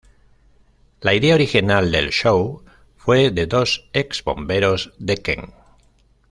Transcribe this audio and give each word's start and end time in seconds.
La 1.01 1.13
idea 1.13 1.35
original 1.35 1.91
del 1.91 2.09
show 2.11 2.63
fue 2.97 3.29
de 3.29 3.45
dos 3.45 3.87
ex 3.93 4.23
bomberos 4.23 4.91
de 4.97 5.17
Kent. 5.17 5.53